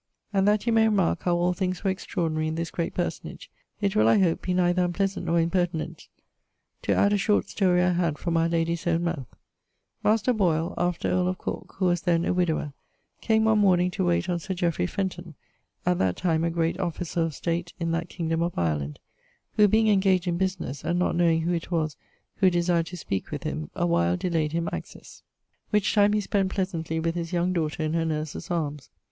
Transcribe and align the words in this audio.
And 0.33 0.47
that 0.47 0.65
you 0.65 0.73
may 0.73 0.85
remark 0.87 1.21
how 1.25 1.35
all 1.35 1.53
things 1.53 1.83
were 1.83 1.91
extraordinary 1.91 2.47
in 2.47 2.55
this 2.55 2.71
great 2.71 2.95
personage, 2.95 3.51
it 3.81 3.95
will, 3.95 4.07
I 4.07 4.17
hope, 4.17 4.41
be 4.41 4.53
neither 4.55 4.83
unpleasant, 4.83 5.27
nor 5.27 5.39
impertinent, 5.39 6.07
to 6.81 6.95
add 6.95 7.13
a 7.13 7.19
short 7.19 7.49
story 7.49 7.83
I 7.83 7.91
had 7.91 8.17
from 8.17 8.35
our 8.35 8.49
lady's 8.49 8.87
own 8.87 9.03
mouth: 9.03 9.27
Master 10.03 10.33
Boyl, 10.33 10.73
after 10.75 11.07
earle 11.07 11.27
of 11.27 11.37
Cork 11.37 11.75
(who 11.75 11.85
was 11.85 12.01
then 12.01 12.25
a 12.25 12.33
widdower), 12.33 12.73
came 13.21 13.43
one 13.45 13.59
morning 13.59 13.91
to 13.91 14.03
waite 14.03 14.27
on 14.27 14.39
Sir 14.39 14.55
Jeofry 14.55 14.87
Fenton, 14.89 15.35
at 15.85 15.99
that 15.99 16.15
time 16.17 16.43
a 16.43 16.49
great 16.49 16.77
officer[XXIV.] 16.79 17.17
of 17.27 17.35
state 17.35 17.73
in 17.79 17.91
that 17.91 18.09
kingdome 18.09 18.41
of 18.41 18.57
Ireland, 18.57 18.97
who 19.55 19.67
being 19.67 19.85
ingaged 19.85 20.25
in 20.25 20.35
business, 20.37 20.83
and 20.83 20.97
not 20.97 21.15
knowing 21.15 21.41
who 21.41 21.53
it 21.53 21.69
was 21.69 21.95
who 22.37 22.49
desired 22.49 22.87
to 22.87 22.97
speake 22.97 23.29
with 23.29 23.43
him, 23.43 23.69
a 23.75 23.85
while 23.85 24.17
delayed 24.17 24.51
him 24.53 24.67
access; 24.73 25.21
which 25.69 25.93
time 25.93 26.13
he 26.13 26.21
spent 26.21 26.51
pleasantly 26.51 26.99
with 26.99 27.13
his 27.13 27.31
young 27.31 27.53
daughter 27.53 27.83
in 27.83 27.93
her 27.93 28.03
nurse's 28.03 28.49
arms. 28.49 28.89